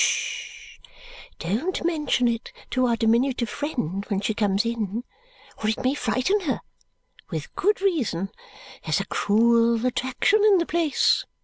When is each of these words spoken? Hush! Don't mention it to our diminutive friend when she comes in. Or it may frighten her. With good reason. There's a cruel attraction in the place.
Hush! 0.01 0.79
Don't 1.37 1.85
mention 1.85 2.27
it 2.27 2.51
to 2.71 2.87
our 2.87 2.95
diminutive 2.95 3.49
friend 3.49 4.03
when 4.07 4.19
she 4.19 4.33
comes 4.33 4.65
in. 4.65 5.03
Or 5.63 5.69
it 5.69 5.83
may 5.83 5.93
frighten 5.93 6.39
her. 6.39 6.61
With 7.29 7.55
good 7.55 7.83
reason. 7.83 8.31
There's 8.83 8.99
a 8.99 9.05
cruel 9.05 9.85
attraction 9.85 10.43
in 10.43 10.57
the 10.57 10.65
place. 10.65 11.25